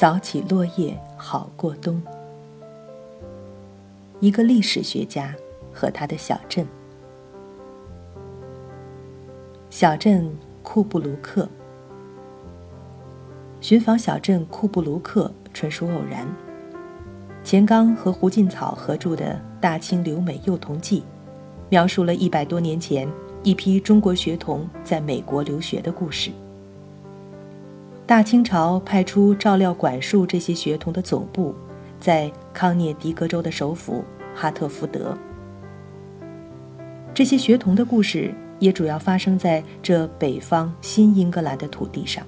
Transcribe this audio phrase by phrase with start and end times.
[0.00, 2.00] 扫起落叶好过冬。
[4.20, 5.34] 一个历史学家
[5.72, 6.64] 和他的小镇。
[9.70, 10.32] 小镇
[10.62, 11.48] 库布卢克。
[13.60, 16.24] 寻访小镇库布卢克纯属偶然。
[17.42, 21.00] 钱刚和胡锦草合著的《大清留美幼童记》，
[21.68, 23.08] 描述了一百多年前
[23.42, 26.30] 一批中国学童在美国留学的故事。
[28.08, 31.54] 大清朝派出照料管束这些学童的总部，
[32.00, 34.02] 在康涅狄格州的首府
[34.34, 35.14] 哈特福德。
[37.12, 42.24] 这些学童的故事也主要发生在这北方新英格兰的土地上。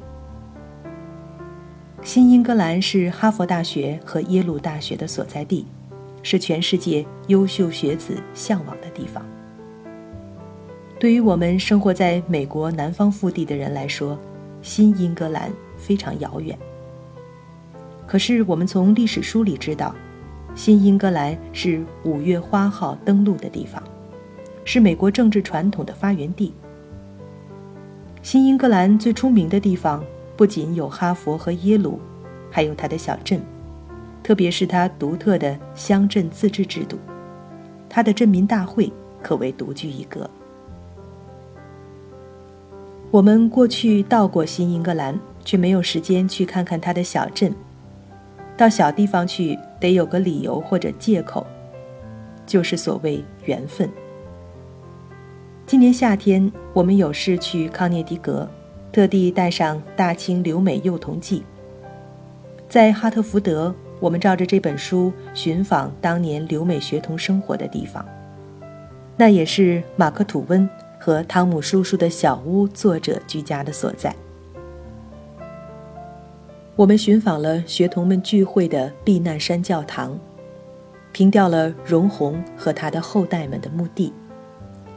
[2.03, 5.65] 新英格兰是哈佛大学和耶鲁大学的所在地，
[6.23, 9.25] 是全世界优秀学子向往的地方。
[10.99, 14.19] 对于我们生活在美国南方腹地的人来说，
[14.61, 15.51] 新英格兰。
[15.81, 16.57] 非常遥远。
[18.07, 19.95] 可是我们从历史书里知道，
[20.55, 23.83] 新英格兰是五月花号登陆的地方，
[24.65, 26.53] 是美国政治传统的发源地。
[28.21, 30.05] 新英格兰最出名的地方
[30.37, 32.01] 不仅有哈佛和耶鲁，
[32.51, 33.41] 还有它的小镇，
[34.23, 36.99] 特别是它独特的乡镇自治制度，
[37.89, 40.29] 它的镇民大会可谓独具一格。
[43.13, 45.19] 我们过去到过新英格兰。
[45.51, 47.53] 却没有时间去看看他的小镇。
[48.57, 51.45] 到小地方去，得有个理由或者借口，
[52.47, 53.91] 就是所谓缘分。
[55.67, 58.49] 今年夏天，我们有事去康涅狄格，
[58.93, 61.41] 特地带上《大清留美幼童记》。
[62.69, 68.07] 在哈特福德，我们照着这本书寻访当年留美学童生活的地方，
[69.17, 74.15] 那也是马克·吐温和汤姆叔叔的小屋作者居家的所在。
[76.81, 80.19] 我们寻访了学童们聚会的避难山教堂，
[81.13, 84.11] 凭吊了荣宏和他的后代们的墓地，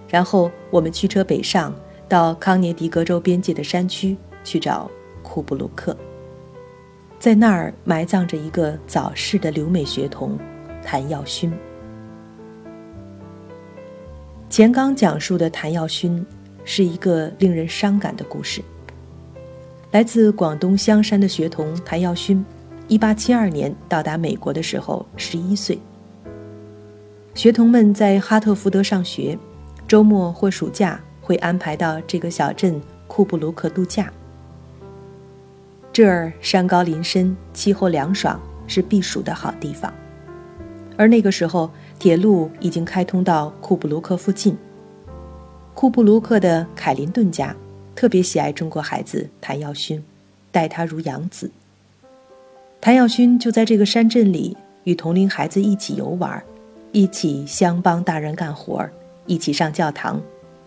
[0.08, 1.76] 然后我们驱车北上，
[2.08, 4.16] 到康涅狄格州边界的山区
[4.46, 4.90] 去找
[5.22, 5.94] 库布鲁克，
[7.20, 10.40] 在那儿埋葬着一个早逝的留美学童
[10.82, 11.52] 谭耀勋。
[14.50, 16.26] 前刚讲述的谭耀勋
[16.64, 18.62] 是一个令人伤感的故事。
[19.94, 22.44] 来自广东香山的学童谭耀勋
[22.90, 25.80] ，1872年到达美国的时候11岁。
[27.36, 29.38] 学童们在哈特福德上学，
[29.88, 34.12] 周末或暑假会安排到这个小镇库布鲁克度假。
[35.92, 39.94] 这儿山高林深，气候凉爽，是避暑的好地方。
[40.98, 44.58] 而那个时候，铁路已经开通到库布鲁克附近。
[45.76, 47.56] 库布鲁克的凯林顿家。
[47.96, 50.04] 特别喜爱中国孩子谭耀勋，
[50.52, 51.52] 待他如养子。
[52.82, 56.44] 谭耀勋就在这个山镇里，与同龄孩子一起游玩，
[56.92, 58.86] 一起相帮大人干活
[59.26, 60.22] 一起上教堂，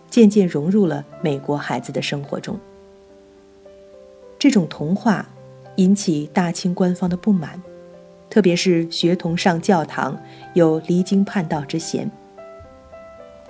[0.09, 2.57] 渐渐融入了美国孩子的生活中。
[4.39, 5.27] 这种童话
[5.75, 7.61] 引起大清官方的不满，
[8.29, 10.17] 特别是学童上教堂
[10.53, 12.09] 有离经叛道之嫌。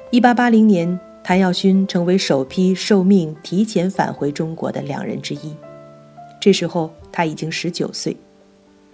[0.09, 0.99] 一八八零年。
[1.27, 5.53] 谭耀勋成为首批受命提前返回中国的两人之一。
[6.39, 8.15] 这时候他已经十九岁，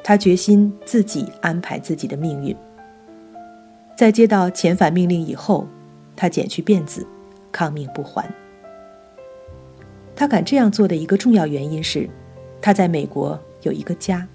[0.04, 2.56] 他决心自己安排自己的命运。
[3.96, 5.68] 在接到遣返命令以后，
[6.16, 7.06] 他剪去辫子，
[7.52, 8.28] 抗命不还。
[10.16, 12.10] 他敢这样做的一个重要原因是，
[12.60, 14.28] 他在美国有一个家，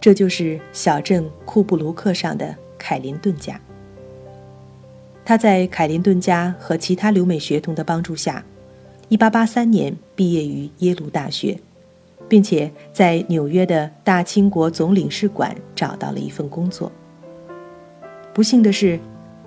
[0.00, 3.60] 这就是小镇库布卢克上的凯林顿家。
[5.24, 8.44] 他在凯林顿家和其他留美学童的帮助下
[9.10, 11.58] ，1883年毕业于耶鲁大学，
[12.28, 16.90] 并且在纽约的大清国总领事馆找到了一份工作。
[18.34, 18.98] 不幸的是，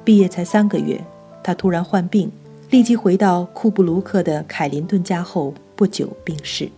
[0.04, 1.00] 毕业才三个月，
[1.44, 2.32] 他突然患病，
[2.70, 6.70] 立即回到库布卢克的凯林顿家后不久病逝，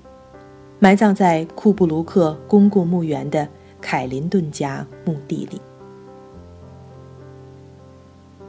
[0.80, 3.48] 埋葬在库布卢克公共墓园的
[3.80, 5.62] 凯林顿家墓地里。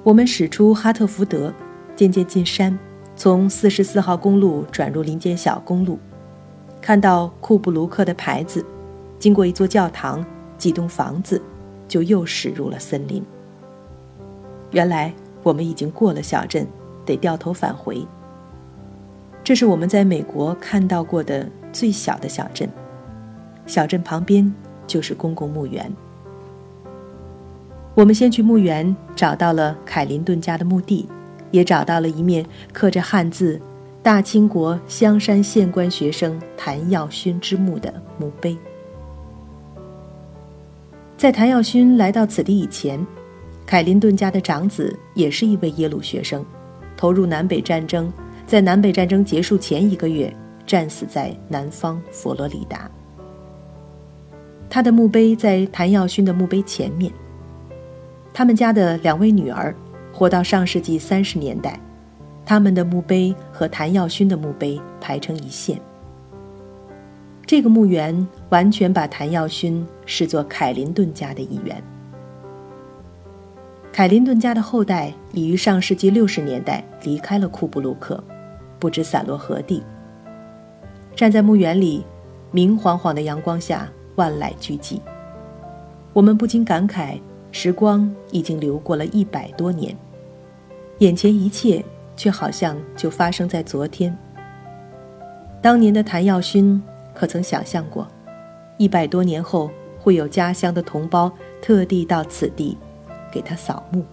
[0.08, 1.52] 我们驶出哈特福德，
[1.94, 2.78] 渐渐进山，
[3.14, 5.98] 从四十四号公路转入林间小公路，
[6.80, 8.64] 看到库布卢克的牌子，
[9.18, 10.24] 经过一座教堂、
[10.56, 11.42] 几栋房子，
[11.86, 13.22] 就又驶入了森林。
[14.70, 15.12] 原来
[15.42, 16.66] 我们已经过了小镇，
[17.04, 18.02] 得掉头返回。
[19.44, 22.66] 这是我们在美国看到过的最小的小镇，
[23.66, 24.50] 小镇旁边
[24.86, 25.92] 就是公共墓园。
[27.98, 31.08] 我们先去墓园，找到了凯林顿家的墓地，
[31.50, 33.60] 也找到了一面刻着汉字
[34.04, 38.56] “大清国香山县官学生谭耀勋之墓”的墓碑。
[41.16, 43.04] 在谭耀勋来到此地以前，
[43.66, 46.46] 凯林顿家的长子也是一位耶鲁学生，
[46.96, 48.12] 投入南北战争，
[48.46, 50.32] 在南北战争结束前一个月
[50.64, 52.88] 战死在南方佛罗里达。
[54.70, 57.12] 他的墓碑在谭耀勋的墓碑前面。
[58.38, 59.74] 他们家的两位女儿
[60.12, 61.76] 活到上世纪三十年代，
[62.46, 65.76] 他们的墓碑和谭耀勋的墓碑排成一线。
[67.44, 71.82] 这个墓园完全把谭耀勋视作凯林顿家的一员。
[73.92, 78.22] 凯林顿家的后代已于上世纪六十年代离开了库布鲁克，
[78.78, 79.82] 不知散落何地。
[81.16, 82.06] 站在墓园里，
[82.52, 83.88] 明晃晃的阳光下。
[84.14, 85.00] 万籁俱寂，
[86.12, 89.96] 我们不禁感慨：时光已经流过了一百多年，
[90.98, 91.84] 眼前一切
[92.16, 94.16] 却好像就发生在昨天。
[95.60, 96.80] 当年的谭耀勋
[97.14, 98.06] 可曾想象过，
[98.76, 102.76] 一百多年后会有家乡的同胞特地到此地
[103.32, 104.04] 给他扫墓？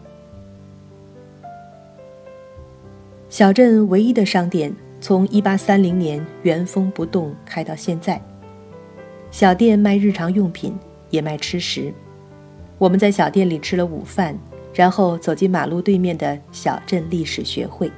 [3.29, 8.19] 小镇唯一的商店从1830年原封不动开到现在。
[9.29, 10.73] 小店卖日常用品，
[11.09, 11.93] 也卖吃食。
[12.77, 14.37] 我们在小店里吃了午饭，
[14.73, 17.89] 然后走进马路对面的小镇历史学会。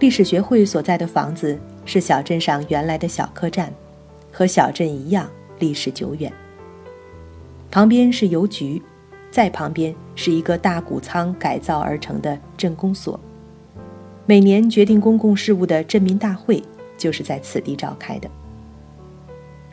[0.00, 3.72] 历史学会所在的房子是小镇上原来的小客栈，
[4.30, 5.28] 和小镇一样
[5.58, 6.30] 历史久远。
[7.70, 8.82] 旁边是邮局，
[9.30, 13.18] 在旁边是一个大谷仓改造而成的镇公所。
[14.26, 16.62] 每年决定公共事务的镇民大会
[16.98, 18.30] 就是在此地召开的。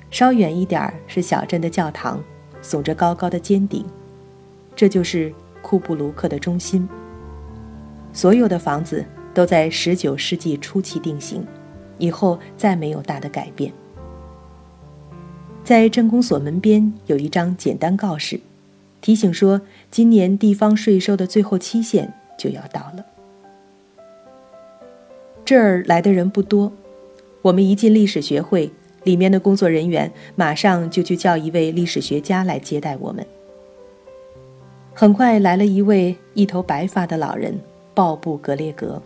[0.10, 2.22] 稍远一点儿是小镇的教堂，
[2.62, 3.86] 耸着高高的尖顶，
[4.76, 6.88] 这就是库布卢克的中心。
[8.14, 11.46] 所有的房子都在19世纪初期定型，
[11.98, 13.72] 以后再没有大的改变。
[15.64, 18.40] 在镇公所门边有一张简单告示，
[19.00, 23.06] 提醒说今年地方税收的最后期限就要到了。
[25.46, 26.72] 这儿来的人不多，
[27.42, 28.72] 我们一进历史学会。
[29.04, 33.26] 里面的工作人员马上就去叫一位历史学家来接待我们。
[34.94, 37.60] 很快来了一位一头白发的老人，
[37.94, 39.02] 鲍布·格列格。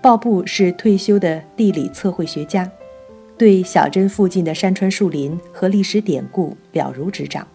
[0.00, 2.70] 鲍布是退休的地理测绘学家，
[3.36, 7.46] 对小镇附近的山川树林和历史典故了如指掌。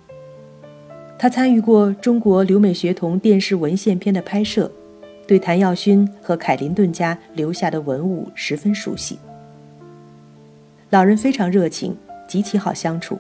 [1.18, 4.70] 他参与过中国留美学童电视文献片的拍摄，
[5.26, 9.18] 对谭耀勋和凯林顿家留下的文物十分熟悉。
[10.94, 11.98] 老人非常热情，
[12.28, 13.18] 极其好相处。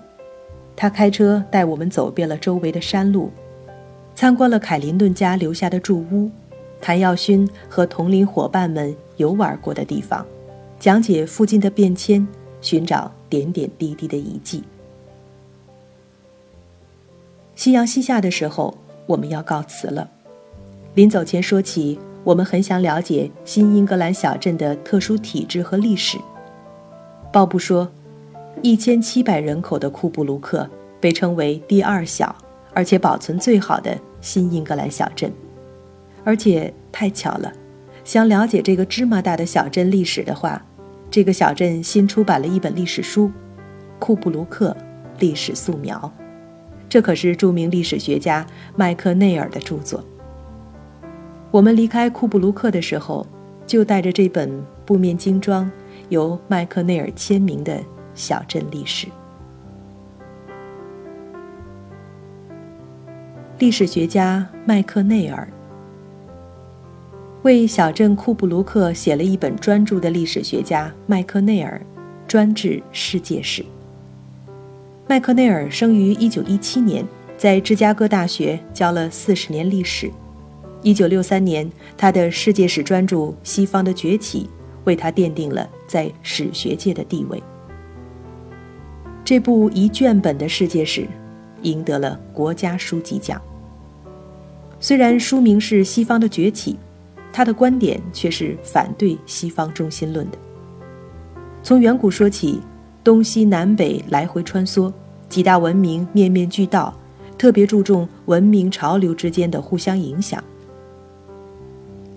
[0.76, 3.32] 他开车带我们走遍了周围的山路，
[4.14, 6.30] 参观了凯林顿家留下的住屋，
[6.80, 10.24] 谭耀勋和同龄伙伴们游玩过的地方，
[10.80, 12.28] 讲解附近的变迁，
[12.62, 14.64] 寻找点点滴滴的遗迹。
[17.56, 18.78] 夕阳西下的时候，
[19.08, 20.08] 我们要告辞了。
[20.94, 26.20] 临走前说起，我们很想了解新英格兰小镇的特殊体制和历史。
[27.34, 27.92] 鲍布说
[28.62, 30.70] ：“一千七百人口的库布卢克
[31.00, 32.36] 被称为第二小，
[32.76, 35.34] 而且保存最好的新英格兰小镇。
[36.24, 37.52] 而且太巧了，
[38.04, 40.64] 想了解这个芝麻大的小镇历史的话，
[41.10, 43.26] 这个小镇新出版了一本历史书
[43.98, 44.78] 《库布卢克
[45.18, 45.98] 历史素描》，
[46.88, 50.04] 这可是著名历史学家麦克内尔的著作。
[51.50, 53.26] 我们离开库布卢克的时候，
[53.66, 55.68] 就带着这本布面精装。”
[56.14, 57.80] 由麦克内尔签名的
[58.14, 59.08] 小镇历史。
[63.58, 65.48] 历史学家麦克内尔
[67.42, 71.82] 为小镇库布卢克写了一本专著的历史学家麦克内尔
[72.28, 73.66] 专治世界史。
[75.08, 77.06] 麦克内尔生于一九一七年，
[77.38, 80.12] 在芝加哥大学教了四十年历史。
[80.82, 84.44] 一九六三年，他的世界史专著《西方的崛起》。
[84.86, 87.42] 为他奠定了在史学界的地位。
[89.26, 91.08] 这部一卷本的世界史，
[91.62, 93.42] 赢得了国家书籍奖。
[94.80, 96.74] 虽然书名是《西方的崛起》，
[97.32, 100.38] 他的观点却是反对西方中心论的。
[101.62, 102.60] 从远古说起，
[103.02, 104.92] 东西南北来回穿梭，
[105.30, 106.94] 几大文明面面俱到，
[107.38, 110.44] 特别注重文明潮流之间的互相影响。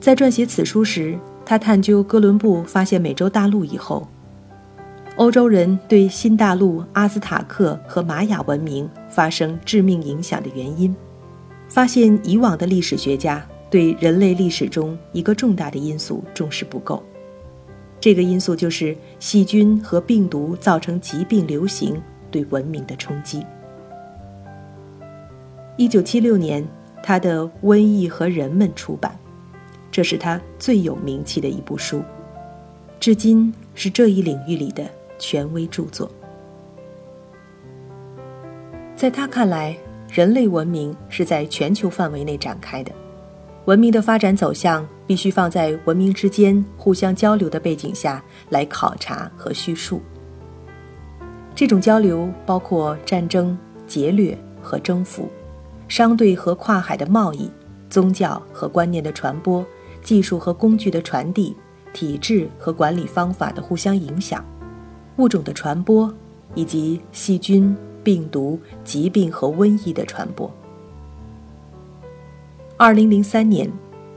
[0.00, 1.16] 在撰写此书时。
[1.46, 4.06] 他探究哥伦布发现美洲大陆以后，
[5.14, 10.94] 欧洲人对新大陆阿兹塔克和玛雅文明发生致命影响的原因，
[11.68, 17.00] 发现以往的历史学家对人类历史中一个重大的因素重视不够，
[18.00, 23.46] 这个因素就是细菌和病毒造成疾病流行对文明的冲击。
[25.76, 26.66] 一九七六年，
[27.02, 29.16] 他的《瘟疫和人们》出版，
[29.96, 32.02] 这是他最有名气的一部书，
[33.00, 34.84] 至今是这一领域里的
[35.18, 36.10] 权威著作。
[38.94, 39.74] 在他看来，
[40.12, 42.92] 人类文明是在全球范围内展开的，
[43.64, 50.02] 文明的发展走向必须放在文明之间互相交流的背景下来考察和叙述。
[51.54, 55.26] 这种交流包括战争、劫掠和征服。
[55.88, 57.50] 商队和跨海的贸易，
[57.88, 59.64] 宗教和观念的传播，
[60.06, 61.56] 技术和工具的传递，
[61.92, 64.44] 体制和管理方法的互相影响，
[65.16, 66.14] 物种的传播，
[66.54, 70.48] 以及细菌、病毒、疾病和瘟疫的传播。
[72.76, 73.68] 二零零三年，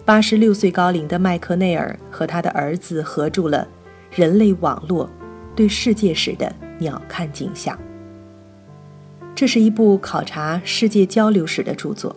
[0.05, 3.67] 八十六岁高龄的麦克内尔和他的儿子合著了
[4.15, 5.09] 《人类网络：
[5.55, 7.75] 对世界史的鸟瞰景象》。
[9.33, 12.15] 这是一部考察世界交流史的著作，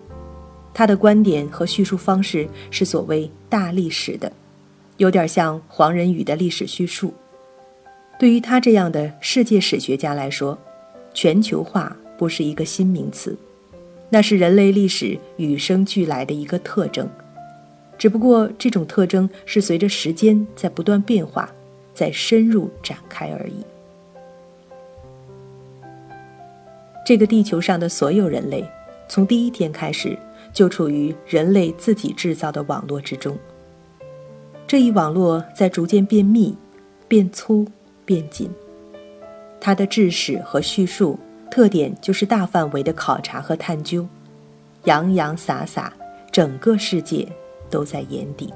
[0.75, 4.33] 他的观点和叙述方式是所谓大历史的，
[4.97, 7.13] 有点像黄仁宇的历史叙述。
[8.19, 10.59] 对于他这样的世界史学家来说，
[11.13, 13.37] 全球化不是一个新名词，
[14.09, 17.07] 那是人类历史与生俱来的一个特征，
[17.99, 21.53] 只不过这种特征是随着时间在不断变化，
[21.93, 23.63] 在深入展开而已。
[27.05, 28.65] 这个地球上的所有人类，
[29.09, 30.19] 从第一天开始
[30.53, 33.37] 就处于人类自己制造的网络之中。
[34.67, 36.57] 这一网络在逐渐变密、
[37.09, 37.67] 变粗、
[38.05, 38.51] 变紧。
[39.61, 41.19] 它的制史和叙述
[41.51, 44.07] 特点就是大范围的考察和探究，
[44.85, 45.93] 洋洋洒洒，
[46.31, 47.27] 整个世界
[47.71, 48.53] 都在眼底。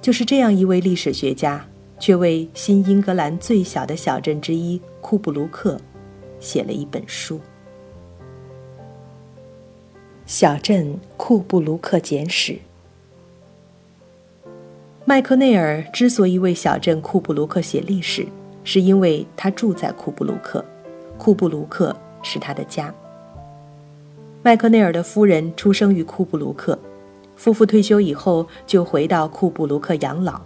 [0.00, 1.64] 就是这样一位历史学家。
[2.00, 5.80] 却为新英格兰最小的小镇之一库布卢克
[6.40, 7.38] 写了一本书，
[10.26, 12.52] 《小镇库布卢克简史》。
[15.04, 18.26] 麦克内尔之所以为小镇库布卢克写历史，
[18.64, 20.64] 是因为他住在库布卢克，
[21.18, 22.92] 库布卢克是他的家。
[24.42, 26.78] 麦克内尔的夫人出生于库布卢克，
[27.36, 30.40] 夫妇退休以后就回到库布卢克养老。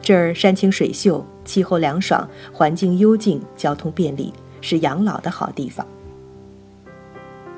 [0.00, 5.84] 这儿山清水秀，气候凉爽，环境幽静，交通便利，是养老的好地方。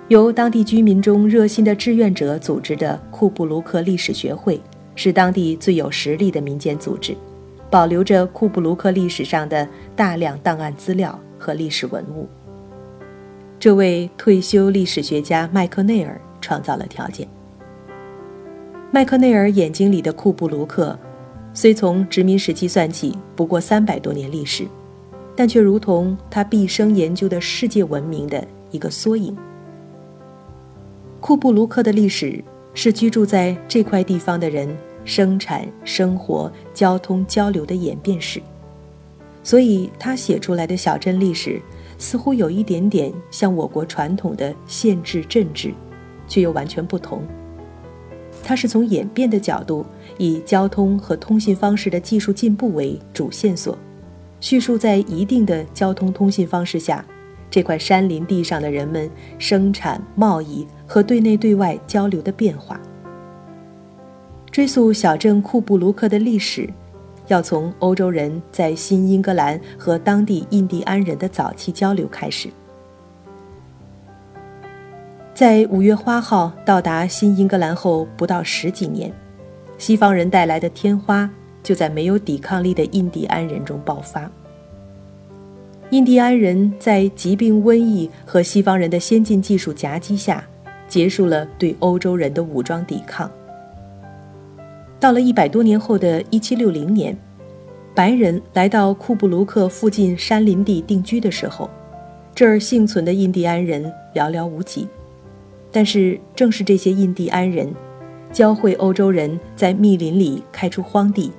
[0.08, 4.60] 由当地居民中热心的志愿者组织的库布卢克历史学会，
[4.94, 7.16] 是当地最有实力的民间组织，
[7.70, 9.66] 保留着库布卢克历史上的
[9.96, 12.28] 大量档案资料和历史文物。
[13.58, 17.26] 这位退休历史学家麦克内尔创造了条件。
[18.90, 20.98] 麦克内尔眼睛里的库布卢克。
[21.54, 24.66] 虽从殖民时期算起不过三百多年历史，
[25.36, 29.36] 但却如同他毕生研究的世界文明的一个缩影。
[31.22, 32.42] 库布卢克的历史
[32.74, 34.68] 是居住在这块地方的人
[35.04, 38.42] 生产、生活、交通、交流的演变史，
[39.44, 41.62] 所以他写出来的小镇历史
[41.96, 45.72] 似乎有一点点像我国传统的县制镇制，
[46.26, 47.22] 却又完全不同。
[48.42, 49.86] 他是从演变的角度。
[50.18, 53.78] 以交通和通信方式的技术进步为主线索，
[54.40, 57.04] 叙述在一定的交通通信方式下，
[57.52, 62.80] 这块山林地上的人们生产、贸易和对内对外交流的变化。
[64.50, 66.66] 追溯小镇库布卢克的历史，
[67.26, 72.48] 要从欧洲人在新英格兰和当地印第安人的早期交流开始。
[75.34, 79.12] 在五月花号到达新英格兰后不到十几年。
[79.76, 81.28] 西方人带来的天花
[81.62, 84.30] 就在没有抵抗力的印第安人中爆发。
[85.92, 90.42] 印第安人在疾病、瘟疫和西方人的先进技术夹击下，
[90.88, 93.30] 结束了对欧洲人的武装抵抗。
[94.98, 97.14] 到了一百多年后的一七六零年，
[97.94, 101.68] 白人来到库布卢克附近山林地定居的时候，
[102.34, 103.84] 这儿幸存的印第安人
[104.14, 104.88] 寥寥无几。
[105.70, 107.70] 但是，正是这些印第安人。
[108.32, 111.30] 教会欧洲人在密林里开出荒地，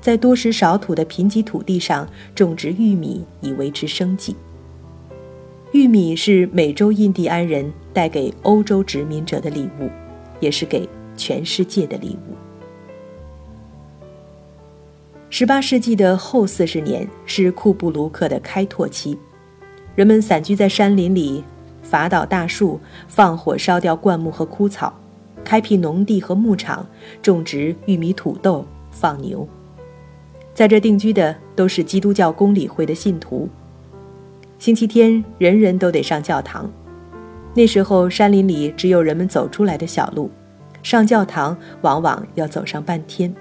[0.00, 4.34] 在多石少土的贫瘠土地上种植玉米以维持生计。
[5.72, 9.88] 玉米是美洲印第安人带给欧洲殖民者的礼物，
[10.40, 12.34] 也是给全世界的礼物。
[15.28, 19.16] 十八世纪的后四十年是库布卢克的开拓期，
[19.94, 21.44] 人们散居在山林里，
[21.82, 24.92] 伐倒大树，放火烧掉灌木和枯草。
[25.44, 26.84] 开辟农地和牧场，
[27.22, 29.48] 种植玉米、土豆，放牛。
[30.60, 33.48] 在这定居的都是基督教公理会的信徒。
[34.58, 36.70] 星期天，人人都得上教堂。
[37.54, 40.30] 那时候山林里只有人们走出来的小路，
[40.82, 43.34] 上教堂往往要走上半天。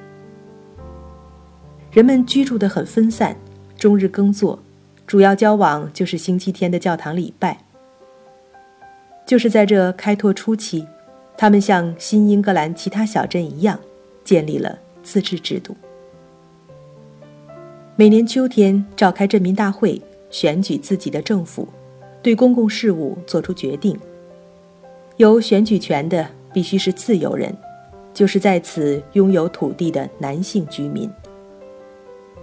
[1.91, 3.35] 人们居住的很分散，
[3.77, 4.57] 终日耕作，
[5.05, 7.57] 主要交往就是星期天的教堂礼拜。
[9.25, 10.87] 就是在这开拓初期，
[11.37, 13.77] 他们像新英格兰其他小镇一样，
[14.23, 15.75] 建立了自治制度。
[17.99, 21.67] 每年秋天召开镇民大会，选举自己的政府，
[22.21, 23.99] 对公共事务做出决定。
[25.17, 27.53] 有选举权的必须是自由人，
[28.13, 31.11] 就是在此拥有土地的男性居民。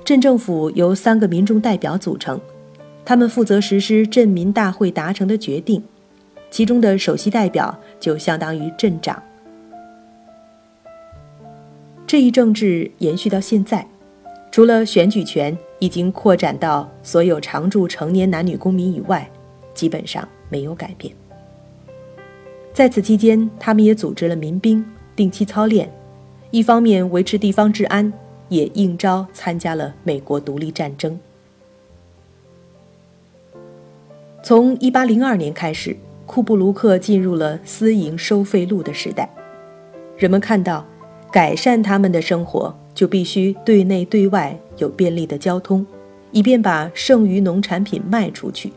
[0.05, 2.39] 镇政府由三个民众代表组成，
[3.03, 5.83] 他们负责实施镇民大会达成的决定，
[6.51, 9.23] 其中的首席代表就相当于镇长。
[12.07, 13.89] 这一政治延续到现在，
[14.57, 19.31] 除了选举权已经扩展到所有常住成年男女公民以外，
[19.75, 21.15] 基本上没有改变。
[22.73, 24.83] 在此期间，他们也组织了民兵，
[25.15, 25.93] 定期操练，
[26.51, 28.11] 一方面维持地方治安。
[28.49, 31.21] 也应召参加了美国独立战争。
[34.43, 35.95] 从1802年开始，
[36.25, 39.29] 库布卢克进入了私营收费路的时代。
[40.17, 40.87] 人们看到，
[41.31, 45.87] 改善他们的生活就必须对内对外有便利的交通，
[46.33, 48.73] 以便把剩余农产品卖出去。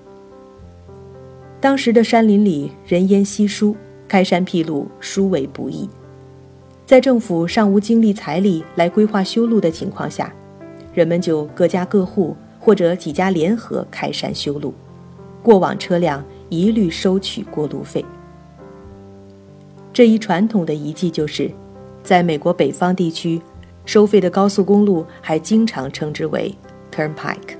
[1.61, 3.73] 当时的山林里人烟稀疏，
[4.09, 5.89] 开山辟路殊为不易。
[6.85, 10.33] 在政府尚无精力财力来规划修路的情况下，
[10.93, 14.73] 人们就各家各户或者几家联合开山修路，
[15.41, 18.03] 过往车辆一律收取过路费。
[19.93, 21.49] 这一传统的遗迹就是，
[22.03, 23.41] 在美国北方地区，
[23.89, 26.55] 收费的高速公路还经常称之为
[26.91, 27.57] Turnpike。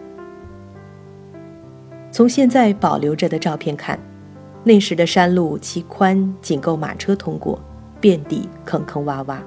[2.12, 4.00] 从现在保留着的照片看，
[4.64, 7.60] 那时的山路其宽仅够马车通过。
[8.00, 9.40] 遍地坑坑洼洼，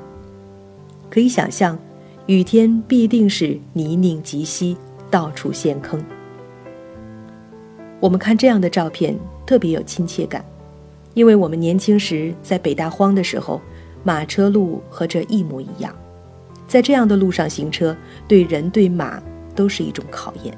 [1.09, 1.79] 可以想象，
[2.27, 4.77] 雨天必定是泥泞极稀，
[5.09, 6.05] 到处陷坑。
[8.01, 9.17] 我们看这样的照片
[9.47, 10.45] 特别有亲切感，
[11.15, 13.61] 因为我们年轻时在北大荒的时候，
[14.03, 15.95] 马车路和这一模一样。
[16.73, 17.95] 在这样的路上行车，
[18.27, 19.23] 对人对马
[19.55, 20.57] 都是一种考验。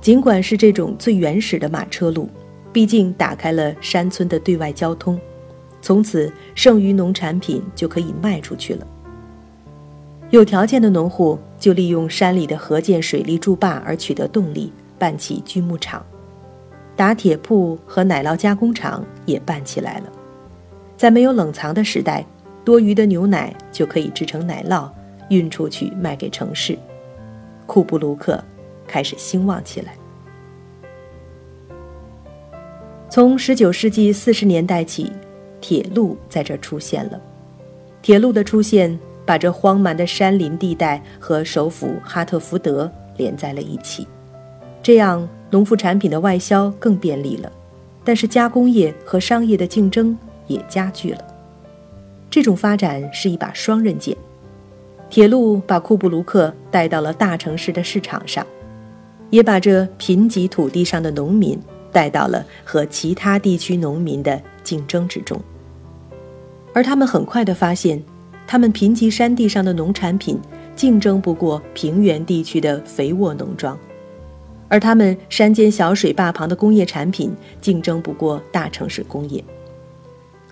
[0.00, 2.28] 尽管是这种最原始的马车路，
[2.72, 5.16] 毕竟打开了山村的对外交通。
[5.80, 8.84] 从此，剩余农产品就可以卖出去了。
[10.30, 16.04] 有条件的农户就利用山里的河建水利筑坝而取得动力，办起锯木厂、
[16.96, 20.10] 打铁铺和奶酪加工厂也办起来了。
[20.96, 22.26] 在没有冷藏的时代，
[22.64, 24.90] 多余的牛奶就可以制成奶酪，
[25.28, 26.78] 运出去卖给城市。
[27.66, 28.42] 库布卢克
[28.86, 29.94] 开始兴旺起来。
[33.08, 35.12] 从19世纪40年代起。
[35.60, 37.18] 铁路在这出现了，
[38.02, 44.06] 铁路的出现把这荒蛮的山林地带和首府哈特福德连在了一起，
[44.82, 47.50] 这样农副产品的外销更便利了，
[48.04, 50.14] 但是加工业和商业的竞争
[50.48, 51.33] 也加剧了。
[52.34, 54.16] 这种发展是一把双刃剑，
[55.08, 58.44] 铁路把库布卢克带到了大城市的市场上，
[59.30, 61.56] 也把这贫瘠土地上的农民
[61.92, 65.40] 带到了和其他地区农民的竞争之中。
[66.72, 68.02] 而他们很快地发现，
[68.48, 70.36] 他们贫瘠山地上的农产品
[70.74, 73.78] 竞争不过平原地区的肥沃农庄，
[74.66, 79.44] 而他们山间小水坝旁的工业产品竞争不过大城市工业。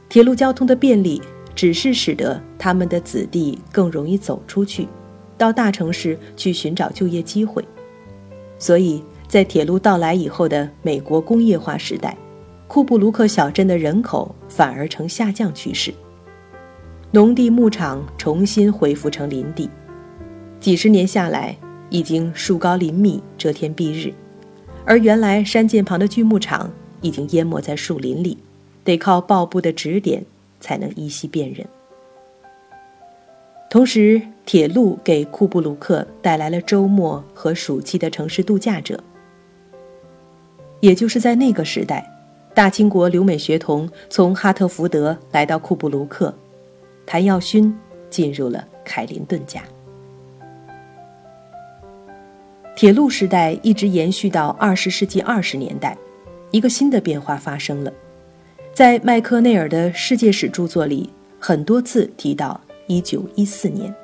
[0.08, 1.20] 铁路交通的便利，
[1.54, 4.88] 只是使得他们的子弟更容易走出去，
[5.36, 7.64] 到大城市去寻找就业机会。
[8.58, 12.16] 所以在铁路到来以后的美国工业化时代，
[12.68, 15.92] 库布卢克小镇的人口反而呈下降趋势。
[17.10, 19.68] 农地牧场重新恢复成林地，
[20.60, 21.54] 几十年下来，
[21.90, 24.14] 已经树高林密，遮天蔽日；
[24.86, 28.38] 而原来山涧旁的锯木厂已经淹没在树林里，
[28.84, 30.24] 得靠报步的指点
[30.62, 31.66] 才能依稀辨认。
[33.68, 39.03] 同时，铁路给库布鲁克带来了周末和暑期的城市度假者。
[40.81, 42.11] 也就是在那个时代，
[42.55, 46.35] 大清国留美学童从哈特福德来到库布卢克。
[47.07, 47.75] 谭耀勋
[48.11, 49.62] 进入了凯林顿家。
[52.75, 55.96] 铁路时代一直延续到二十世纪二十年代，
[56.51, 57.92] 一个新的变化发生了。
[58.74, 63.94] 在麦克内尔的世界史著作里，很多次提到一九一四年。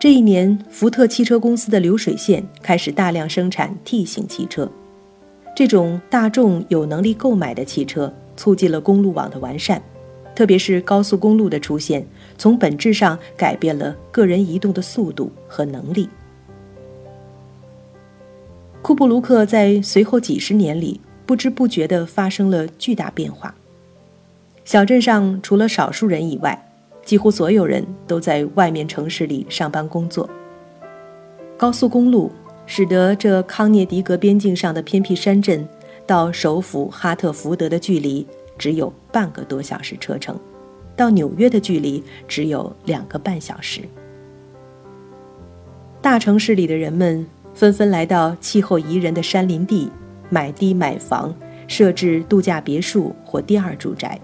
[0.00, 4.70] 这一年，福特汽车公司的流水线开始大量生产 T 型汽车。
[5.54, 9.82] 这种大众有能力购买的汽车，促进了公路网的完善，
[10.34, 12.06] 特别是高速公路的出现，
[12.38, 16.08] 从本质上改变了个人移动的速度和能力。
[18.80, 20.98] 库布卢克在随后几十年里，
[21.30, 23.54] 不知不觉地发生了巨大变化。
[24.64, 26.60] 小镇上除了少数人以外，
[27.04, 30.28] 几乎所有人都在外面城市里上班工作。
[31.56, 32.32] 高速公路
[32.66, 35.64] 使得这康涅狄格边境上的偏僻山镇
[36.04, 38.26] 到首府哈特福德的距离
[38.58, 40.36] 只有半个多小时车程，
[40.96, 43.82] 到纽约的距离只有两个半小时。
[46.02, 47.24] 大城市里的人们。
[47.52, 49.90] 纷纷来到气候宜人的山林地，
[50.30, 51.34] 买地买房，
[51.68, 54.18] 设置度假别墅或第二住宅。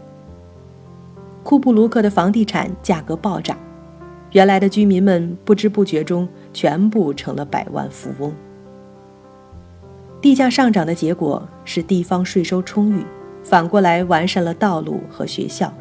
[1.42, 3.59] 库布卢克的房地产价格暴涨，
[4.33, 8.33] 原来的居民们不知不觉中全部成了百万富翁。
[10.21, 13.05] 地价上涨的结果是地方税收充裕，
[13.45, 15.73] 反过来完善了道路和学校。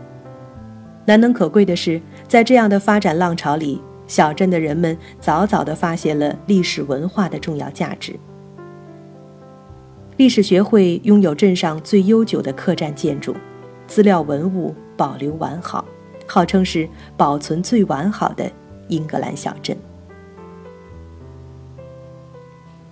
[1.05, 3.81] 难能可贵的是，在这样的发展浪潮里。
[4.07, 8.15] 小镇的人们早早地发现了历史文化的重要价值。
[10.17, 13.35] 历史学会拥有镇上最悠久的客栈建筑，
[13.85, 15.83] 资料文物保留完好，
[16.25, 18.49] 号称是保存最完好的
[18.87, 19.75] 英格兰小镇。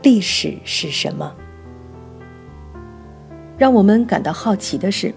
[0.01, 1.33] 历史是什么？
[3.57, 5.13] 让我们感到好奇的是，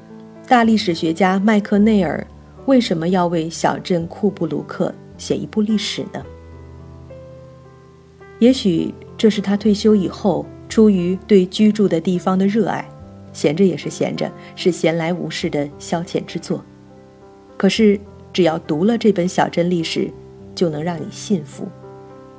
[0.46, 2.24] 大历史学家麦克内尔
[2.66, 4.94] 为什么要为小镇库布鲁克？
[5.18, 6.22] 写一部历史呢？
[8.38, 12.86] 也许这是他退休以后出于对居住的地方的热爱，
[13.32, 16.64] 闲着也是闲着，是闲来无事的消遣之作。
[17.56, 17.98] 可是，
[18.32, 20.10] 只要读了这本小镇历史，
[20.54, 21.66] 就能让你信服。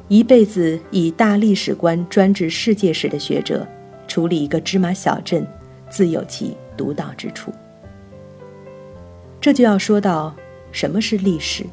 [0.07, 3.67] 一辈子以大历史观专治世界史的学者，
[4.07, 5.45] 处理一个芝麻小镇，
[5.89, 7.51] 自有其独到之处。
[9.41, 10.35] 这就要说到
[10.71, 11.65] 什么是历史。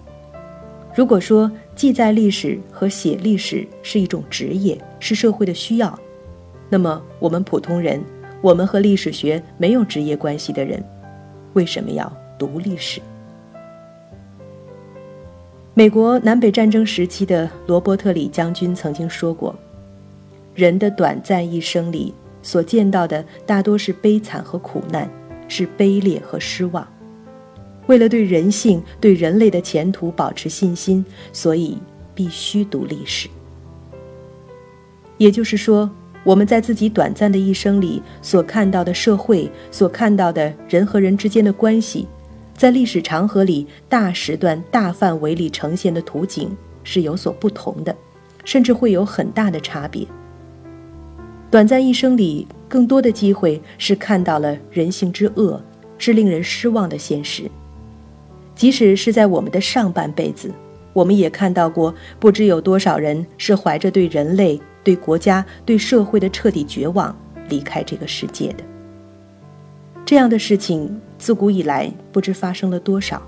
[0.97, 5.99] 如果说记载历史和写历史是一种职业，是社会的需要，
[6.68, 8.03] 那么我们普通人，
[8.40, 10.83] 我们和历史学没有职业关系的人，
[11.53, 13.00] 为什么要读历史？
[15.74, 19.55] 美国南北战争时期的罗伯特李将军曾经说过
[20.55, 25.11] ：“人的短暂一生里所见到的大多是悲惨和苦难，
[25.48, 26.87] 是卑劣和失望。”
[27.87, 31.77] 为了对人性、对人类的前途保持信心，所以
[32.14, 33.29] 必须读历史。
[35.18, 35.90] 也就是说，
[36.25, 42.09] 我们在自己短暂的一生里所看到的社会、所看到的人和人之间的关系，
[42.57, 46.51] 在历史长河里大时段、大范围里呈现的图景
[46.83, 47.95] 是有所不同的，
[48.45, 50.07] 甚至会有很大的差别。
[51.51, 55.63] 短暂一生里，更多的机会是看到了人性之恶，
[55.99, 57.45] 是令人失望的现实。
[58.57, 60.51] 即使是在我们的上半辈子，
[60.93, 67.16] 我们也看到过不知有多少人是怀着对人类、对国家、对社会的彻底绝望
[67.49, 68.62] 离开这个世界的。
[70.07, 73.20] 这样的事情自古以来不知发生了多少。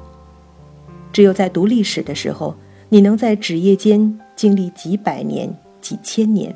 [1.13, 2.55] 只有在读历史的时候，
[2.91, 6.55] 你能在纸页间经历几百年、几千年，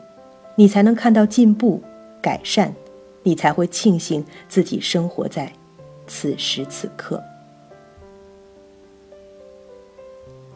[0.55, 1.83] 你才能看到进步、
[2.21, 2.75] 改善，
[3.23, 5.51] 你才会庆幸自己生活在
[6.07, 7.23] 此时此刻。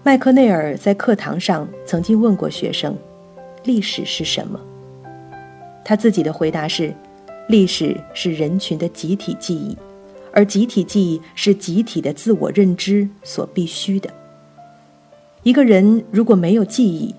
[0.02, 2.94] 麦克内尔在课堂上曾经问过学生
[3.64, 4.60] ：“历史是什么？”
[5.84, 6.94] 他自己的回答是
[7.48, 9.76] ：“历史是人群的集体记忆，
[10.32, 14.08] 而集体记忆是集体的自我认知所必须的。
[15.42, 17.14] 一个人如果没有记忆，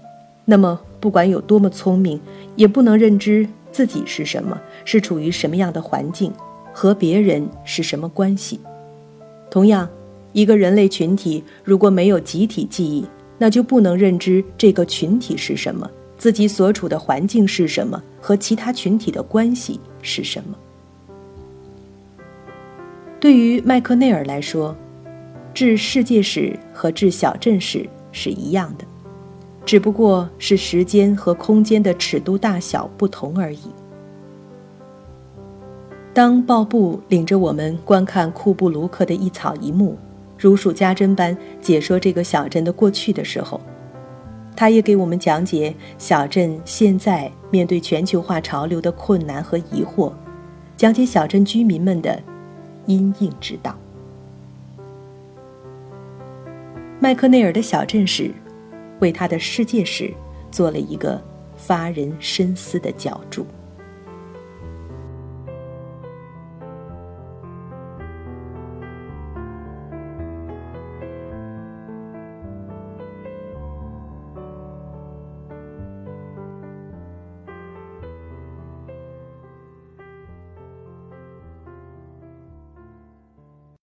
[0.45, 2.19] 那么不管有多么聪明，
[2.55, 6.31] 也不能认知自己是什么，是处于什么样的环境，
[6.73, 8.59] 和别人是什么关系。
[9.49, 9.89] 同样。”
[10.35, 13.05] 一个人类群体如果没有集体记忆，
[13.37, 20.55] 那就不能认知这个群体是什么，自己所处的环境是什么，和其他群体的关系是什么。
[23.19, 24.75] 对于麦克内尔来说，
[25.53, 28.85] 治世界史和治小镇史是一样的，
[29.65, 33.61] 只不过是时间和空间的尺度大小不同而已。
[36.13, 39.97] 当鲍布领着我们观看库布卢克的一草一木。
[40.37, 43.59] 如数家珍般解说这个小镇的过去的时候，
[44.55, 50.13] 他也给我们讲解小镇现在面对全球化潮流的困难和疑惑，
[50.77, 52.21] 讲解小镇居民们的
[52.85, 53.77] 因应之道。
[56.99, 58.31] 麦克内尔的小镇史，
[58.99, 60.13] 为他的世界史
[60.49, 61.21] 做了一个
[61.57, 63.45] 发人深思的角注。